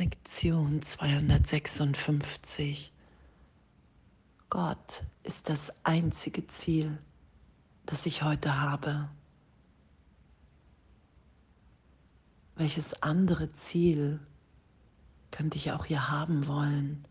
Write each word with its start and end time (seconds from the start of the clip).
Lektion 0.00 0.80
256. 0.80 2.90
Gott 4.48 5.04
ist 5.24 5.50
das 5.50 5.74
einzige 5.84 6.46
Ziel, 6.46 6.96
das 7.84 8.06
ich 8.06 8.22
heute 8.22 8.62
habe. 8.62 9.10
Welches 12.56 13.02
andere 13.02 13.52
Ziel 13.52 14.20
könnte 15.32 15.58
ich 15.58 15.70
auch 15.70 15.84
hier 15.84 16.08
haben 16.08 16.46
wollen, 16.46 17.04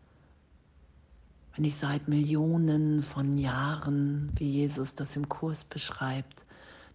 wenn 1.54 1.64
ich 1.64 1.76
seit 1.76 2.08
Millionen 2.08 3.04
von 3.04 3.38
Jahren, 3.38 4.32
wie 4.34 4.50
Jesus 4.50 4.96
das 4.96 5.14
im 5.14 5.28
Kurs 5.28 5.62
beschreibt, 5.62 6.44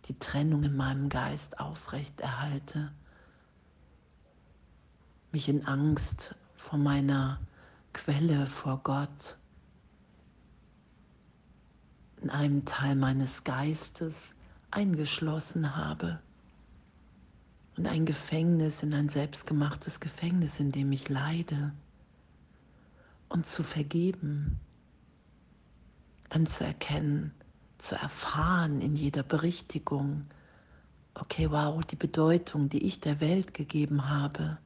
die 0.10 0.20
Trennung 0.20 0.64
in 0.64 0.76
meinem 0.76 1.08
Geist 1.08 1.62
aufrecht 1.62 2.20
erhalte? 2.20 2.92
Mich 5.36 5.50
in 5.50 5.66
Angst 5.66 6.34
vor 6.56 6.80
meiner 6.80 7.42
Quelle, 7.92 8.48
vor 8.48 8.80
Gott, 8.84 9.38
in 12.22 12.30
einem 12.30 12.64
Teil 12.64 12.96
meines 12.96 13.44
Geistes 13.44 14.34
eingeschlossen 14.72 15.76
habe. 15.76 16.22
Und 17.76 17.86
ein 17.86 18.06
Gefängnis, 18.06 18.82
in 18.82 18.94
ein 18.94 19.10
selbstgemachtes 19.10 20.00
Gefängnis, 20.00 20.62
in 20.62 20.72
dem 20.72 20.94
ich 20.94 21.10
leide. 21.10 21.74
Und 23.28 23.46
zu 23.46 23.62
vergeben, 23.62 24.58
anzuerkennen, 26.30 27.34
zu 27.78 27.96
erfahren 27.96 28.80
in 28.80 28.96
jeder 28.96 29.24
Berichtigung, 29.24 30.28
okay, 31.14 31.52
wow, 31.52 31.84
die 31.84 31.98
Bedeutung, 31.98 32.70
die 32.70 32.86
ich 32.86 33.02
der 33.02 33.20
Welt 33.20 33.54
gegeben 33.54 34.08
habe, 34.08 34.60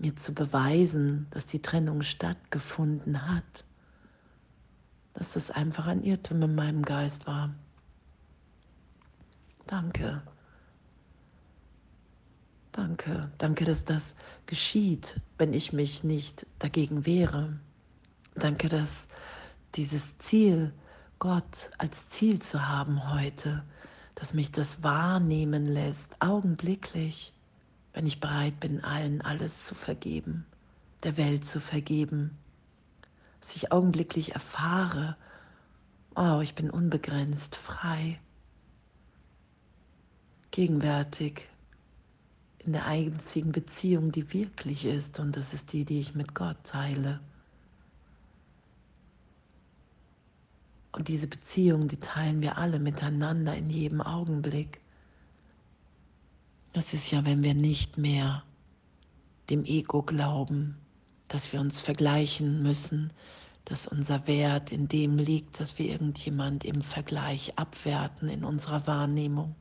mir 0.00 0.16
zu 0.16 0.32
beweisen, 0.32 1.26
dass 1.30 1.46
die 1.46 1.60
Trennung 1.60 2.02
stattgefunden 2.02 3.28
hat, 3.30 3.64
dass 5.12 5.32
das 5.32 5.50
einfach 5.50 5.86
ein 5.86 6.02
Irrtum 6.02 6.42
in 6.42 6.54
meinem 6.54 6.82
Geist 6.82 7.26
war. 7.26 7.54
Danke. 9.66 10.22
Danke, 12.72 13.30
danke, 13.36 13.64
dass 13.64 13.84
das 13.84 14.14
geschieht, 14.46 15.20
wenn 15.38 15.52
ich 15.52 15.72
mich 15.72 16.02
nicht 16.02 16.46
dagegen 16.60 17.04
wehre. 17.04 17.58
Danke, 18.36 18.68
dass 18.68 19.08
dieses 19.74 20.16
Ziel, 20.18 20.72
Gott 21.18 21.70
als 21.78 22.08
Ziel 22.08 22.40
zu 22.40 22.68
haben 22.68 23.12
heute, 23.12 23.64
dass 24.14 24.32
mich 24.34 24.50
das 24.50 24.82
wahrnehmen 24.82 25.66
lässt, 25.66 26.16
augenblicklich, 26.22 27.34
wenn 27.92 28.06
ich 28.06 28.20
bereit 28.20 28.60
bin, 28.60 28.84
allen 28.84 29.20
alles 29.20 29.66
zu 29.66 29.74
vergeben, 29.74 30.46
der 31.02 31.16
Welt 31.16 31.44
zu 31.44 31.60
vergeben, 31.60 32.38
dass 33.40 33.56
ich 33.56 33.72
augenblicklich 33.72 34.34
erfahre, 34.34 35.16
oh, 36.14 36.40
ich 36.40 36.54
bin 36.54 36.70
unbegrenzt 36.70 37.56
frei, 37.56 38.20
gegenwärtig 40.50 41.48
in 42.64 42.72
der 42.72 42.86
einzigen 42.86 43.52
Beziehung, 43.52 44.12
die 44.12 44.32
wirklich 44.32 44.84
ist, 44.84 45.18
und 45.18 45.36
das 45.36 45.54
ist 45.54 45.72
die, 45.72 45.84
die 45.84 46.00
ich 46.00 46.14
mit 46.14 46.34
Gott 46.34 46.58
teile. 46.64 47.20
Und 50.92 51.08
diese 51.08 51.28
Beziehung, 51.28 51.88
die 51.88 51.98
teilen 51.98 52.42
wir 52.42 52.58
alle 52.58 52.78
miteinander 52.78 53.56
in 53.56 53.70
jedem 53.70 54.00
Augenblick. 54.00 54.80
Das 56.72 56.94
ist 56.94 57.10
ja, 57.10 57.24
wenn 57.24 57.42
wir 57.42 57.54
nicht 57.54 57.98
mehr 57.98 58.44
dem 59.48 59.64
Ego 59.64 60.02
glauben, 60.02 60.78
dass 61.28 61.52
wir 61.52 61.60
uns 61.60 61.80
vergleichen 61.80 62.62
müssen, 62.62 63.12
dass 63.64 63.86
unser 63.86 64.26
Wert 64.26 64.72
in 64.72 64.88
dem 64.88 65.18
liegt, 65.18 65.60
dass 65.60 65.78
wir 65.78 65.86
irgendjemand 65.86 66.64
im 66.64 66.80
Vergleich 66.80 67.58
abwerten 67.58 68.28
in 68.28 68.44
unserer 68.44 68.86
Wahrnehmung 68.86 69.54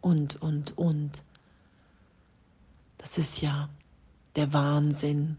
und, 0.00 0.40
und, 0.42 0.76
und. 0.76 1.22
Das 2.98 3.18
ist 3.18 3.40
ja 3.40 3.68
der 4.34 4.52
Wahnsinn, 4.52 5.36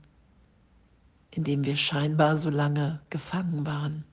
in 1.31 1.43
dem 1.43 1.65
wir 1.65 1.75
scheinbar 1.75 2.37
so 2.37 2.49
lange 2.49 3.01
gefangen 3.09 3.65
waren. 3.65 4.05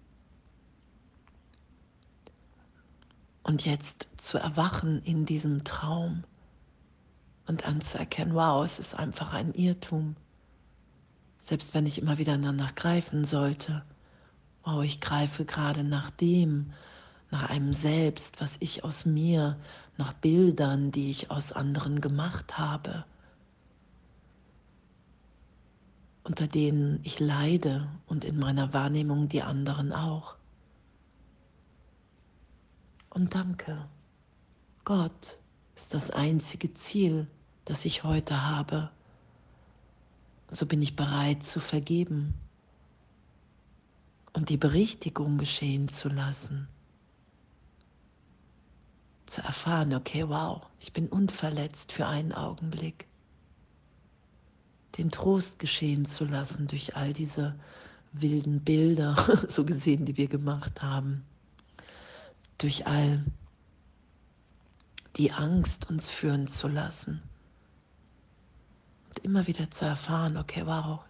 Und 3.44 3.65
jetzt 3.65 4.09
zu 4.16 4.38
erwachen 4.38 5.03
in 5.04 5.25
diesem 5.25 5.65
Traum 5.65 6.25
und 7.47 7.66
anzuerkennen, 7.66 8.34
wow, 8.34 8.65
es 8.65 8.78
ist 8.78 8.94
einfach 8.94 9.32
ein 9.32 9.53
Irrtum. 9.53 10.16
Selbst 11.41 11.75
wenn 11.75 11.87
ich 11.87 12.00
immer 12.00 12.19
wieder 12.19 12.38
danach 12.38 12.75
greifen 12.75 13.25
sollte, 13.25 13.84
wow, 14.65 14.82
ich 14.82 15.00
greife 15.00 15.44
gerade 15.44 15.84
nach 15.84 16.10
dem, 16.10 16.72
nach 17.31 17.50
einem 17.50 17.72
Selbst, 17.72 18.41
was 18.41 18.56
ich 18.60 18.84
aus 18.84 19.05
mir, 19.05 19.59
nach 19.97 20.12
Bildern, 20.15 20.91
die 20.91 21.10
ich 21.10 21.31
aus 21.31 21.53
anderen 21.53 22.00
gemacht 22.00 22.59
habe, 22.59 23.05
unter 26.22 26.47
denen 26.47 27.00
ich 27.03 27.21
leide 27.21 27.88
und 28.06 28.25
in 28.25 28.38
meiner 28.38 28.72
Wahrnehmung 28.72 29.28
die 29.28 29.43
anderen 29.43 29.93
auch. 29.93 30.37
Und 33.11 33.34
danke, 33.34 33.87
Gott 34.84 35.38
ist 35.75 35.95
das 35.95 36.11
einzige 36.11 36.75
Ziel, 36.75 37.27
das 37.65 37.85
ich 37.85 38.05
heute 38.05 38.47
habe. 38.47 38.91
So 40.51 40.67
bin 40.67 40.83
ich 40.83 40.97
bereit 40.97 41.43
zu 41.43 41.61
vergeben 41.61 42.35
und 44.35 44.51
die 44.51 44.57
Berichtigung 44.57 45.39
geschehen 45.39 45.89
zu 45.89 46.09
lassen. 46.09 46.69
Zu 49.27 49.43
erfahren, 49.43 49.95
okay, 49.95 50.29
wow, 50.29 50.62
ich 50.79 50.93
bin 50.93 51.09
unverletzt 51.09 51.93
für 51.93 52.06
einen 52.06 52.33
Augenblick. 52.33 53.06
Den 54.99 55.11
Trost 55.11 55.59
geschehen 55.59 56.05
zu 56.05 56.25
lassen 56.25 56.69
durch 56.69 56.95
all 56.95 57.12
diese 57.12 57.56
wilden 58.12 58.61
Bilder, 58.61 59.17
so 59.49 59.65
gesehen, 59.65 60.05
die 60.05 60.17
wir 60.17 60.29
gemacht 60.29 60.83
haben. 60.83 61.25
Durch 62.59 62.87
all 62.87 63.25
die 65.16 65.32
Angst 65.32 65.88
uns 65.91 66.08
führen 66.08 66.47
zu 66.47 66.69
lassen. 66.69 67.22
Und 69.08 69.19
immer 69.20 69.47
wieder 69.47 69.70
zu 69.70 69.84
erfahren, 69.84 70.36
okay, 70.36 70.66
wow, 70.66 71.00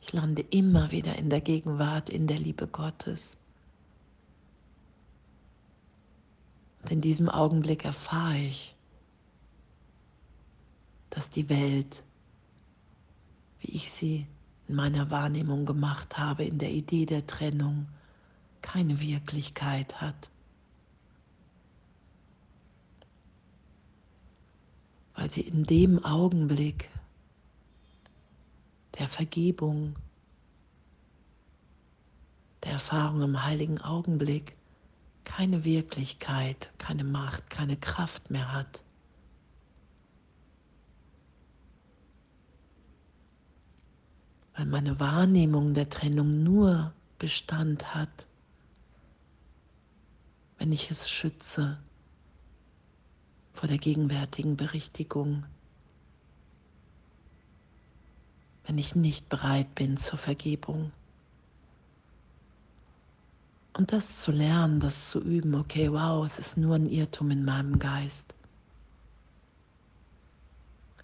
ich 0.00 0.12
lande 0.12 0.42
immer 0.42 0.90
wieder 0.90 1.16
in 1.16 1.30
der 1.30 1.40
Gegenwart, 1.40 2.10
in 2.10 2.26
der 2.26 2.38
Liebe 2.38 2.66
Gottes. 2.66 3.36
Und 6.82 6.90
in 6.92 7.00
diesem 7.00 7.28
Augenblick 7.28 7.84
erfahre 7.84 8.38
ich, 8.38 8.76
dass 11.10 11.30
die 11.30 11.48
Welt, 11.48 12.04
wie 13.60 13.72
ich 13.72 13.90
sie 13.90 14.26
in 14.68 14.74
meiner 14.74 15.10
Wahrnehmung 15.10 15.64
gemacht 15.64 16.18
habe, 16.18 16.44
in 16.44 16.58
der 16.58 16.70
Idee 16.70 17.06
der 17.06 17.26
Trennung, 17.26 17.88
keine 18.62 19.00
Wirklichkeit 19.00 20.00
hat. 20.00 20.30
Weil 25.16 25.30
sie 25.30 25.40
in 25.40 25.64
dem 25.64 26.04
Augenblick 26.04 26.90
der 28.98 29.08
Vergebung, 29.08 29.96
der 32.62 32.72
Erfahrung 32.72 33.22
im 33.22 33.42
heiligen 33.42 33.80
Augenblick 33.80 34.56
keine 35.24 35.64
Wirklichkeit, 35.64 36.70
keine 36.78 37.02
Macht, 37.02 37.50
keine 37.50 37.76
Kraft 37.76 38.30
mehr 38.30 38.52
hat. 38.52 38.82
Weil 44.54 44.66
meine 44.66 45.00
Wahrnehmung 45.00 45.74
der 45.74 45.88
Trennung 45.88 46.42
nur 46.42 46.92
Bestand 47.18 47.94
hat, 47.94 48.26
wenn 50.58 50.72
ich 50.72 50.90
es 50.90 51.10
schütze 51.10 51.78
vor 53.56 53.68
der 53.68 53.78
gegenwärtigen 53.78 54.56
Berichtigung, 54.56 55.44
wenn 58.66 58.76
ich 58.76 58.94
nicht 58.94 59.28
bereit 59.30 59.74
bin 59.74 59.96
zur 59.96 60.18
Vergebung. 60.18 60.92
Und 63.72 63.92
das 63.92 64.20
zu 64.20 64.30
lernen, 64.30 64.80
das 64.80 65.08
zu 65.08 65.20
üben, 65.20 65.54
okay, 65.54 65.90
wow, 65.90 66.24
es 66.24 66.38
ist 66.38 66.56
nur 66.56 66.74
ein 66.76 66.90
Irrtum 66.90 67.30
in 67.30 67.44
meinem 67.44 67.78
Geist. 67.78 68.34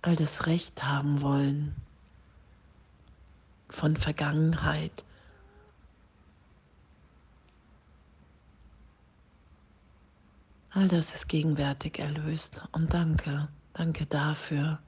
All 0.02 0.16
das 0.16 0.46
Recht 0.46 0.84
haben 0.84 1.22
wollen 1.22 1.74
von 3.68 3.96
Vergangenheit, 3.96 5.04
All 10.74 10.88
das 10.88 11.14
ist 11.14 11.28
gegenwärtig 11.28 11.98
erlöst 11.98 12.62
und 12.72 12.94
danke, 12.94 13.48
danke 13.74 14.06
dafür. 14.06 14.78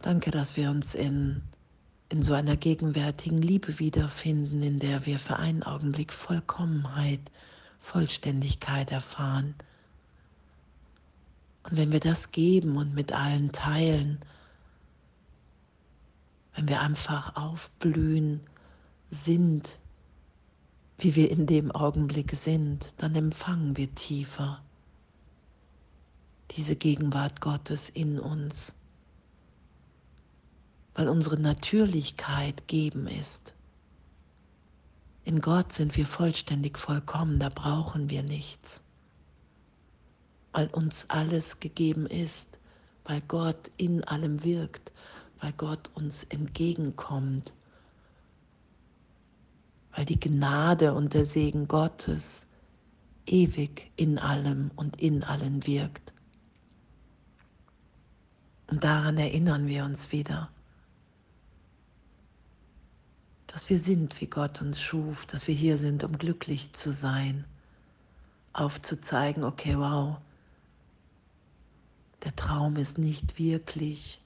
Danke, 0.00 0.32
dass 0.32 0.56
wir 0.56 0.68
uns 0.68 0.96
in, 0.96 1.42
in 2.08 2.22
so 2.24 2.34
einer 2.34 2.56
gegenwärtigen 2.56 3.38
Liebe 3.38 3.78
wiederfinden, 3.78 4.64
in 4.64 4.80
der 4.80 5.06
wir 5.06 5.20
für 5.20 5.36
einen 5.36 5.62
Augenblick 5.62 6.12
Vollkommenheit, 6.12 7.20
Vollständigkeit 7.78 8.90
erfahren. 8.90 9.54
Und 11.62 11.76
wenn 11.76 11.92
wir 11.92 12.00
das 12.00 12.32
geben 12.32 12.76
und 12.76 12.94
mit 12.94 13.12
allen 13.12 13.52
teilen, 13.52 14.18
wenn 16.56 16.68
wir 16.68 16.80
einfach 16.80 17.36
aufblühen, 17.36 18.40
sind, 19.08 19.78
wie 21.02 21.16
wir 21.16 21.30
in 21.30 21.46
dem 21.46 21.70
Augenblick 21.70 22.32
sind, 22.32 22.94
dann 22.98 23.14
empfangen 23.14 23.76
wir 23.76 23.94
tiefer 23.94 24.62
diese 26.56 26.76
Gegenwart 26.76 27.40
Gottes 27.40 27.88
in 27.88 28.18
uns, 28.18 28.74
weil 30.94 31.08
unsere 31.08 31.40
Natürlichkeit 31.40 32.68
geben 32.68 33.06
ist. 33.06 33.54
In 35.24 35.40
Gott 35.40 35.72
sind 35.72 35.96
wir 35.96 36.06
vollständig 36.06 36.78
vollkommen, 36.78 37.38
da 37.38 37.48
brauchen 37.48 38.10
wir 38.10 38.22
nichts, 38.22 38.82
weil 40.52 40.66
uns 40.68 41.08
alles 41.08 41.60
gegeben 41.60 42.06
ist, 42.06 42.58
weil 43.04 43.22
Gott 43.22 43.70
in 43.76 44.04
allem 44.04 44.44
wirkt, 44.44 44.92
weil 45.40 45.52
Gott 45.52 45.90
uns 45.94 46.24
entgegenkommt, 46.24 47.54
weil 49.94 50.04
die 50.04 50.18
Gnade 50.18 50.94
und 50.94 51.14
der 51.14 51.24
Segen 51.24 51.68
Gottes 51.68 52.46
ewig 53.26 53.90
in 53.96 54.18
allem 54.18 54.70
und 54.74 55.00
in 55.00 55.22
allen 55.22 55.66
wirkt. 55.66 56.12
Und 58.68 58.84
daran 58.84 59.18
erinnern 59.18 59.66
wir 59.66 59.84
uns 59.84 60.12
wieder, 60.12 60.50
dass 63.46 63.68
wir 63.68 63.78
sind, 63.78 64.20
wie 64.20 64.28
Gott 64.28 64.62
uns 64.62 64.80
schuf, 64.80 65.26
dass 65.26 65.46
wir 65.46 65.54
hier 65.54 65.76
sind, 65.76 66.04
um 66.04 66.16
glücklich 66.16 66.72
zu 66.72 66.90
sein, 66.90 67.44
aufzuzeigen, 68.54 69.44
okay, 69.44 69.76
wow, 69.76 70.16
der 72.24 72.34
Traum 72.34 72.76
ist 72.76 72.96
nicht 72.96 73.38
wirklich, 73.38 74.22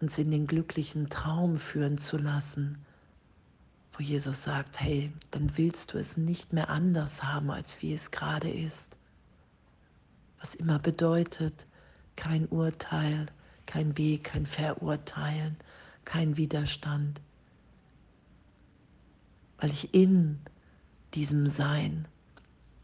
uns 0.00 0.16
in 0.16 0.30
den 0.30 0.46
glücklichen 0.46 1.10
Traum 1.10 1.58
führen 1.58 1.98
zu 1.98 2.16
lassen, 2.16 2.78
wo 3.96 4.02
Jesus 4.02 4.42
sagt, 4.42 4.80
hey, 4.80 5.12
dann 5.30 5.56
willst 5.56 5.92
du 5.92 5.98
es 5.98 6.16
nicht 6.16 6.52
mehr 6.52 6.68
anders 6.68 7.22
haben, 7.22 7.50
als 7.50 7.80
wie 7.80 7.92
es 7.92 8.10
gerade 8.10 8.50
ist. 8.50 8.98
Was 10.40 10.54
immer 10.54 10.78
bedeutet, 10.78 11.66
kein 12.16 12.46
Urteil, 12.46 13.26
kein 13.66 13.96
Weg, 13.96 14.24
kein 14.24 14.46
Verurteilen, 14.46 15.56
kein 16.04 16.36
Widerstand, 16.36 17.20
weil 19.58 19.70
ich 19.70 19.94
in 19.94 20.40
diesem 21.14 21.46
Sein 21.46 22.06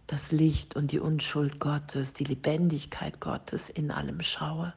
das 0.07 0.33
Licht 0.33 0.77
und 0.77 0.93
die 0.93 0.99
Unschuld 0.99 1.61
Gottes, 1.61 2.15
die 2.15 2.25
Lebendigkeit 2.25 3.21
Gottes 3.21 3.69
in 3.69 3.91
allem 3.91 4.21
schaue. 4.23 4.73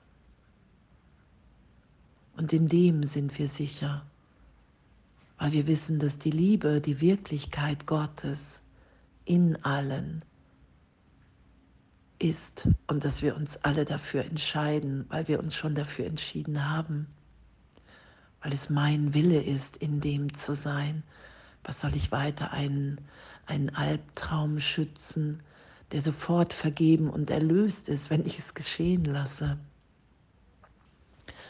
Und 2.36 2.54
in 2.54 2.68
dem 2.68 3.04
sind 3.04 3.38
wir 3.38 3.48
sicher, 3.48 4.06
weil 5.44 5.52
wir 5.52 5.68
wissen, 5.68 6.00
dass 6.00 6.20
die 6.20 6.32
Liebe, 6.32 6.80
die 6.80 7.02
Wirklichkeit 7.02 7.86
Gottes 7.86 8.62
in 9.26 9.62
allen 9.66 10.24
ist 12.18 12.70
und 12.88 13.04
dass 13.04 13.22
wir 13.22 13.36
uns 13.36 13.58
alle 13.58 13.84
dafür 13.84 14.24
entscheiden, 14.24 15.06
weil 15.10 15.28
wir 15.28 15.42
uns 15.42 15.54
schon 15.54 15.76
dafür 15.76 16.06
entschieden 16.06 16.70
haben, 16.70 17.08
weil 18.42 18.54
es 18.54 18.70
mein 18.70 19.14
Wille 19.14 19.44
ist, 19.44 19.76
in 19.76 20.00
dem 20.00 20.34
zu 20.34 20.56
sein. 20.56 21.04
Was 21.66 21.82
soll 21.82 21.94
ich 21.94 22.14
weiter 22.14 22.54
einen, 22.54 23.02
einen 23.46 23.70
Albtraum 23.76 24.62
schützen, 24.62 25.44
der 25.92 26.00
sofort 26.00 26.54
vergeben 26.54 27.10
und 27.10 27.30
erlöst 27.30 27.90
ist, 27.90 28.10
wenn 28.10 28.26
ich 28.26 28.40
es 28.40 28.54
geschehen 28.54 29.04
lasse? 29.04 29.58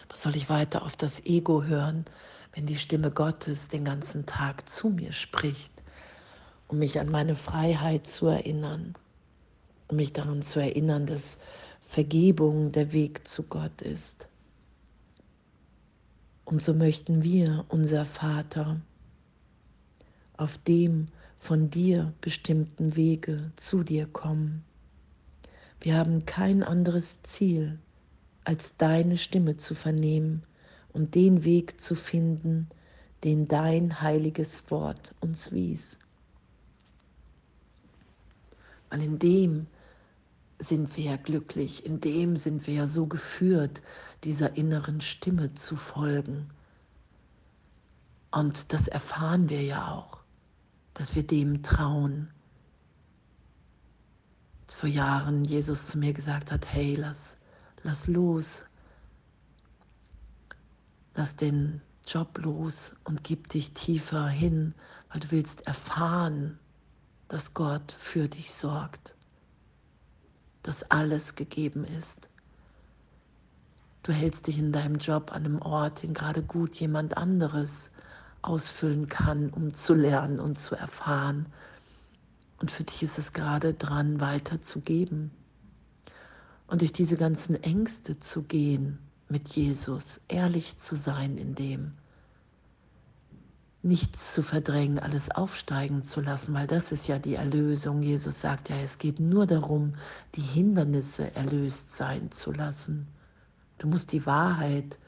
Was 0.09 0.23
soll 0.23 0.35
ich 0.35 0.49
weiter 0.49 0.81
auf 0.81 0.95
das 0.95 1.23
Ego 1.25 1.61
hören, 1.61 2.05
wenn 2.53 2.65
die 2.65 2.77
Stimme 2.77 3.11
Gottes 3.11 3.67
den 3.67 3.85
ganzen 3.85 4.25
Tag 4.25 4.69
zu 4.69 4.89
mir 4.89 5.11
spricht, 5.11 5.71
um 6.67 6.79
mich 6.79 6.99
an 6.99 7.09
meine 7.09 7.35
Freiheit 7.35 8.07
zu 8.07 8.27
erinnern? 8.27 8.95
um 9.93 9.97
mich 9.97 10.11
daran 10.11 10.41
zu 10.41 10.59
erinnern, 10.59 11.05
dass 11.05 11.37
Vergebung 11.85 12.71
der 12.71 12.93
Weg 12.93 13.27
zu 13.27 13.43
Gott 13.43 13.83
ist. 13.83 14.27
Und 16.45 16.63
so 16.63 16.73
möchten 16.73 17.21
wir, 17.21 17.65
unser 17.69 18.05
Vater, 18.05 18.81
auf 20.35 20.57
dem 20.57 21.09
von 21.37 21.69
dir 21.69 22.11
bestimmten 22.21 22.95
Wege 22.95 23.51
zu 23.55 23.83
dir 23.83 24.07
kommen. 24.07 24.63
Wir 25.79 25.95
haben 25.95 26.25
kein 26.25 26.63
anderes 26.63 27.21
Ziel, 27.21 27.77
als 28.45 28.77
deine 28.77 29.19
Stimme 29.19 29.57
zu 29.57 29.75
vernehmen 29.75 30.43
und 30.93 31.15
den 31.15 31.43
Weg 31.43 31.81
zu 31.81 31.95
finden, 31.95 32.69
den 33.23 33.47
dein 33.47 34.01
heiliges 34.01 34.69
Wort 34.69 35.13
uns 35.19 35.51
wies. 35.51 35.97
Weil 38.89 39.01
in 39.01 39.19
dem 39.19 39.67
sind 40.59 40.95
wir 40.95 41.03
ja 41.03 41.15
glücklich, 41.17 41.85
in 41.85 41.99
dem 41.99 42.37
sind 42.37 42.67
wir 42.67 42.73
ja 42.73 42.87
so 42.87 43.07
geführt, 43.07 43.81
dieser 44.23 44.55
inneren 44.55 45.01
Stimme 45.01 45.53
zu 45.55 45.75
folgen. 45.75 46.49
Und 48.31 48.73
das 48.73 48.87
erfahren 48.87 49.49
wir 49.49 49.61
ja 49.61 49.91
auch, 49.91 50.23
dass 50.93 51.15
wir 51.15 51.23
dem 51.23 51.63
trauen. 51.63 52.29
Als 54.63 54.75
vor 54.75 54.89
Jahren 54.89 55.43
Jesus 55.43 55.87
zu 55.87 55.97
mir 55.97 56.13
gesagt 56.13 56.51
hat, 56.51 56.65
hey, 56.71 56.95
lass, 56.95 57.37
lass 57.83 58.07
los, 58.07 58.65
lass 61.15 61.35
den 61.35 61.81
Job 62.05 62.39
los 62.43 62.95
und 63.03 63.23
gib 63.23 63.49
dich 63.49 63.71
tiefer 63.73 64.27
hin, 64.27 64.73
weil 65.09 65.21
du 65.21 65.31
willst 65.31 65.67
erfahren, 65.67 66.59
dass 67.27 67.53
Gott 67.53 67.91
für 67.91 68.27
dich 68.27 68.53
sorgt 68.53 69.15
dass 70.63 70.89
alles 70.89 71.35
gegeben 71.35 71.83
ist. 71.83 72.29
Du 74.01 74.11
hältst 74.11 74.47
dich 74.47 74.57
in 74.57 74.71
deinem 74.71 74.95
Job 74.95 75.31
an 75.31 75.45
einem 75.45 75.61
Ort, 75.61 76.03
den 76.03 76.13
gerade 76.13 76.41
gut 76.41 76.75
jemand 76.75 77.15
anderes 77.15 77.91
ausfüllen 78.41 79.07
kann, 79.07 79.49
um 79.49 79.73
zu 79.73 79.93
lernen 79.93 80.39
und 80.39 80.57
zu 80.57 80.75
erfahren. 80.75 81.45
Und 82.59 82.71
für 82.71 82.83
dich 82.83 83.03
ist 83.03 83.17
es 83.19 83.33
gerade 83.33 83.73
dran, 83.73 84.19
weiterzugeben. 84.19 85.31
Und 86.67 86.81
durch 86.81 86.91
diese 86.91 87.17
ganzen 87.17 87.61
Ängste 87.61 88.19
zu 88.19 88.43
gehen 88.43 88.99
mit 89.29 89.49
Jesus, 89.49 90.21
ehrlich 90.27 90.77
zu 90.77 90.95
sein 90.95 91.37
in 91.37 91.55
dem, 91.55 91.93
nichts 93.83 94.33
zu 94.33 94.41
verdrängen, 94.41 94.97
alles 94.97 95.29
aufsteigen 95.29 96.03
zu 96.03 96.21
lassen, 96.21 96.53
weil 96.53 96.67
das 96.67 96.91
ist 96.93 97.07
ja 97.07 97.19
die 97.19 97.35
Erlösung. 97.35 98.01
Jesus 98.01 98.39
sagt 98.39 98.69
ja, 98.69 98.77
es 98.77 98.97
geht 98.97 99.19
nur 99.19 99.45
darum, 99.45 99.95
die 100.35 100.41
Hindernisse 100.41 101.35
erlöst 101.35 101.91
sein 101.91 102.31
zu 102.31 102.53
lassen. 102.53 103.07
Du 103.77 103.87
musst 103.87 104.13
die 104.13 104.25
Wahrheit 104.25 104.99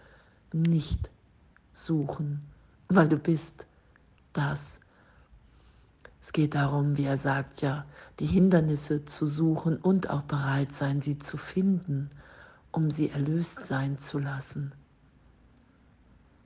nicht 0.52 1.10
suchen, 1.72 2.42
weil 2.90 3.08
du 3.08 3.18
bist 3.18 3.66
das. 4.34 4.82
Es 6.22 6.34
geht 6.34 6.56
darum, 6.56 6.98
wie 6.98 7.06
er 7.06 7.18
sagt, 7.18 7.62
ja, 7.62 7.86
die 8.20 8.26
Hindernisse 8.26 9.06
zu 9.06 9.26
suchen 9.26 9.78
und 9.78 10.10
auch 10.10 10.24
bereit 10.24 10.72
sein, 10.72 11.02
sie 11.02 11.18
zu 11.18 11.38
finden, 11.38 12.10
um 12.76 12.92
sie 12.92 13.10
erlöst 13.10 13.66
sein 13.66 13.98
zu 13.98 14.20
lassen. 14.20 14.74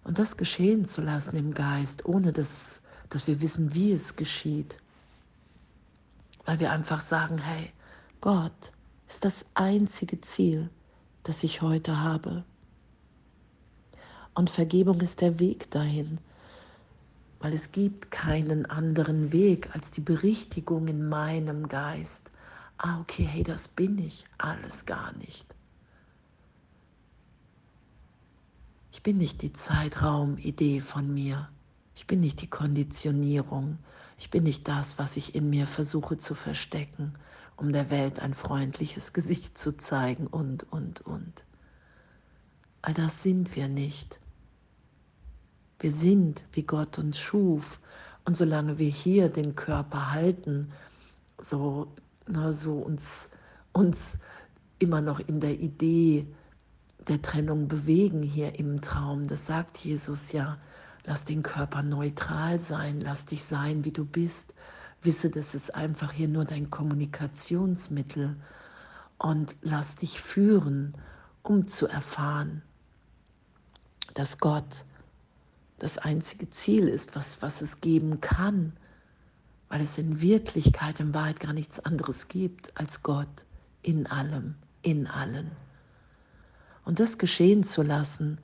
Und 0.04 0.20
das 0.20 0.38
geschehen 0.38 0.86
zu 0.86 1.02
lassen 1.02 1.36
im 1.36 1.56
Geist, 1.56 2.06
ohne 2.06 2.32
dass, 2.32 2.84
dass 3.10 3.26
wir 3.26 3.42
wissen, 3.42 3.74
wie 3.74 3.92
es 3.92 4.16
geschieht. 4.16 4.78
Weil 6.46 6.60
wir 6.60 6.72
einfach 6.72 7.02
sagen, 7.02 7.40
hey, 7.40 7.72
Gott 8.22 8.72
ist 9.08 9.26
das 9.26 9.44
einzige 9.56 10.22
Ziel, 10.22 10.70
das 11.24 11.44
ich 11.44 11.64
heute 11.64 12.00
habe. 12.00 12.44
Und 14.36 14.52
Vergebung 14.52 15.02
ist 15.02 15.22
der 15.22 15.40
Weg 15.40 15.72
dahin, 15.72 16.20
weil 17.40 17.54
es 17.54 17.72
gibt 17.72 18.12
keinen 18.12 18.68
anderen 18.68 19.32
Weg 19.32 19.74
als 19.74 19.90
die 19.90 20.02
Berichtigung 20.02 20.88
in 20.88 21.10
meinem 21.10 21.68
Geist. 21.68 22.30
Ah, 22.78 23.00
okay, 23.02 23.24
hey, 23.24 23.44
das 23.44 23.68
bin 23.68 23.98
ich 23.98 24.26
alles 24.38 24.86
gar 24.86 25.12
nicht. 25.14 25.59
Ich 28.92 29.04
bin 29.04 29.18
nicht 29.18 29.42
die 29.42 29.54
Zeitraumidee 29.54 30.82
von 30.82 31.14
mir. 31.14 31.50
Ich 31.96 32.08
bin 32.08 32.22
nicht 32.22 32.42
die 32.42 32.50
Konditionierung. 32.50 33.78
Ich 34.18 34.32
bin 34.32 34.44
nicht 34.44 34.68
das, 34.68 34.98
was 34.98 35.16
ich 35.16 35.36
in 35.36 35.50
mir 35.50 35.68
versuche 35.68 36.18
zu 36.18 36.34
verstecken, 36.34 37.14
um 37.56 37.72
der 37.72 37.90
Welt 37.90 38.20
ein 38.20 38.34
freundliches 38.34 39.14
Gesicht 39.14 39.58
zu 39.58 39.78
zeigen 39.78 40.28
und, 40.28 40.72
und, 40.72 41.02
und. 41.02 41.46
All 42.82 42.94
das 42.94 43.22
sind 43.22 43.56
wir 43.56 43.68
nicht. 43.68 44.20
Wir 45.80 45.92
sind, 45.92 46.46
wie 46.54 46.64
Gott 46.64 46.98
uns 46.98 47.20
schuf. 47.20 47.80
Und 48.26 48.38
solange 48.38 48.78
wir 48.80 48.90
hier 48.90 49.30
den 49.30 49.56
Körper 49.56 50.12
halten, 50.12 50.72
so, 51.38 51.88
na, 52.28 52.52
so 52.52 52.74
uns, 52.74 53.30
uns 53.72 54.18
immer 54.80 55.02
noch 55.02 55.20
in 55.20 55.40
der 55.40 55.60
Idee 55.60 56.28
der 57.08 57.22
Trennung 57.22 57.68
bewegen 57.68 58.22
hier 58.22 58.60
im 58.60 58.82
Traum, 58.82 59.26
das 59.28 59.46
sagt 59.46 59.78
Jesus 59.78 60.32
ja, 60.32 60.58
lass 61.06 61.24
den 61.24 61.44
Körper 61.44 61.82
neutral 61.82 62.60
sein, 62.60 63.00
lass 63.02 63.26
dich 63.26 63.44
sein, 63.44 63.86
wie 63.86 63.92
du 63.92 64.06
bist. 64.06 64.54
Wisse, 65.02 65.30
das 65.30 65.56
ist 65.56 65.74
einfach 65.74 66.12
hier 66.12 66.28
nur 66.28 66.46
dein 66.46 66.70
Kommunikationsmittel 66.70 68.36
und 69.18 69.56
lass 69.62 69.96
dich 69.96 70.22
führen, 70.22 70.94
um 71.42 71.68
zu 71.68 71.88
erfahren, 71.88 72.62
dass 74.14 74.40
Gott 74.40 74.86
das 75.78 75.98
einzige 75.98 76.50
Ziel 76.50 76.88
ist, 76.88 77.16
was, 77.16 77.42
was 77.42 77.62
es 77.62 77.80
geben 77.80 78.20
kann, 78.20 78.74
weil 79.70 79.82
es 79.82 79.98
in 79.98 80.20
Wirklichkeit, 80.20 81.00
in 81.00 81.14
Wahrheit 81.14 81.40
gar 81.40 81.54
nichts 81.54 81.80
anderes 81.80 82.28
gibt 82.28 82.78
als 82.78 83.02
Gott 83.02 83.46
in 83.82 84.08
allem, 84.08 84.56
in 84.82 85.08
allen. 85.08 85.52
Und 86.90 87.00
das 87.00 87.20
geschehen 87.20 87.64
zu 87.64 87.84
lassen, 87.84 88.40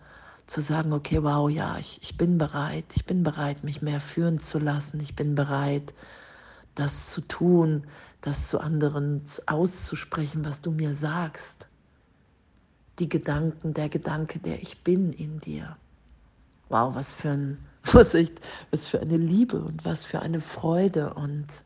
zu 0.45 0.61
sagen, 0.61 0.93
okay, 0.93 1.23
wow, 1.23 1.49
ja, 1.49 1.79
ich, 1.79 1.97
ich 2.03 2.15
bin 2.15 2.37
bereit, 2.37 2.85
ich 2.93 3.03
bin 3.03 3.23
bereit, 3.23 3.63
mich 3.63 3.81
mehr 3.81 3.99
führen 3.99 4.37
zu 4.37 4.59
lassen, 4.59 4.99
ich 4.99 5.15
bin 5.15 5.33
bereit, 5.33 5.95
das 6.75 7.09
zu 7.09 7.21
tun, 7.21 7.87
das 8.21 8.47
zu 8.47 8.59
anderen 8.59 9.23
auszusprechen, 9.47 10.45
was 10.45 10.61
du 10.61 10.69
mir 10.69 10.93
sagst. 10.93 11.69
Die 12.99 13.09
Gedanken, 13.09 13.73
der 13.73 13.89
Gedanke, 13.89 14.37
der 14.37 14.61
ich 14.61 14.83
bin 14.83 15.11
in 15.11 15.39
dir. 15.39 15.75
Wow, 16.69 16.93
was 16.93 17.15
für 17.15 17.31
ein, 17.31 17.57
was 17.93 18.15
was 18.69 18.85
für 18.85 19.01
eine 19.01 19.17
Liebe 19.17 19.57
und 19.57 19.83
was 19.85 20.05
für 20.05 20.19
eine 20.19 20.39
Freude 20.39 21.15
und 21.15 21.63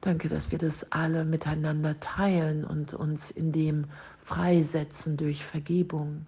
danke, 0.00 0.28
dass 0.28 0.50
wir 0.50 0.58
das 0.58 0.90
alle 0.92 1.24
miteinander 1.24 1.98
teilen 2.00 2.64
und 2.64 2.94
uns 2.94 3.30
in 3.30 3.52
dem 3.52 3.86
freisetzen 4.18 5.16
durch 5.16 5.44
Vergebung. 5.44 6.26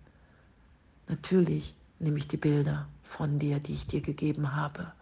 Natürlich 1.09 1.75
nehme 1.99 2.19
ich 2.19 2.29
die 2.29 2.37
Bilder 2.37 2.89
von 3.03 3.39
dir, 3.39 3.61
die 3.61 3.73
ich 3.73 3.87
dir 3.87 4.01
gegeben 4.01 4.55
habe. 4.55 4.93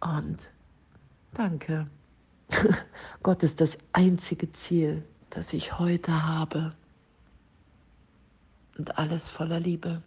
Und 0.00 0.52
danke. 1.34 1.88
Gott 3.22 3.42
ist 3.42 3.60
das 3.60 3.78
einzige 3.92 4.52
Ziel, 4.52 5.04
das 5.30 5.52
ich 5.52 5.78
heute 5.78 6.26
habe. 6.26 6.74
Und 8.76 8.96
alles 8.98 9.28
voller 9.28 9.60
Liebe. 9.60 10.02